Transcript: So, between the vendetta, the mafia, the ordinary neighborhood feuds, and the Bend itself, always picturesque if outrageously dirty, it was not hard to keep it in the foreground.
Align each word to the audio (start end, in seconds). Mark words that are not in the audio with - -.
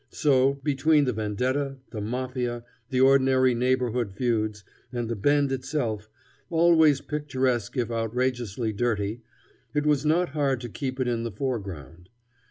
So, 0.09 0.55
between 0.63 1.05
the 1.05 1.13
vendetta, 1.13 1.77
the 1.91 2.01
mafia, 2.01 2.63
the 2.89 2.99
ordinary 3.01 3.53
neighborhood 3.53 4.11
feuds, 4.11 4.63
and 4.91 5.07
the 5.07 5.15
Bend 5.15 5.51
itself, 5.51 6.09
always 6.49 7.01
picturesque 7.01 7.77
if 7.77 7.91
outrageously 7.91 8.73
dirty, 8.73 9.21
it 9.75 9.85
was 9.85 10.03
not 10.03 10.29
hard 10.29 10.59
to 10.61 10.69
keep 10.69 10.99
it 10.99 11.07
in 11.07 11.21
the 11.21 11.29
foreground. 11.29 12.09